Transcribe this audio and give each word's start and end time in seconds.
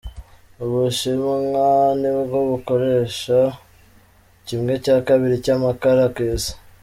Ubushimwa 0.63 1.71
nibwo 2.01 2.37
bukoresha 2.49 3.39
kimwe 4.45 4.73
cya 4.83 4.97
kabiri 5.07 5.35
cy’amakaara 5.43 6.05
ku 6.13 6.19
isi. 6.33 6.53